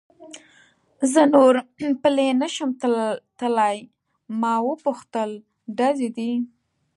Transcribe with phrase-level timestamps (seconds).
[1.13, 1.53] زه نور
[2.01, 2.69] پلی نه شم
[3.41, 3.77] تلای،
[4.41, 5.31] ما و پوښتل:
[5.77, 6.31] ډزې دي؟